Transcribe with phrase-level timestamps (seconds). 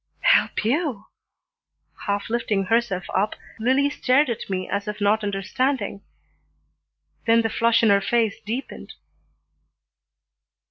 [0.21, 1.05] "Help you"
[2.07, 6.01] Half lifting herself up, Lillie stared at me as if not understanding,
[7.27, 8.93] then the flush in her face deepened.